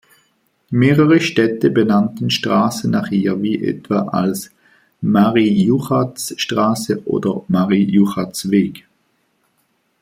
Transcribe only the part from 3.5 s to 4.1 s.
etwa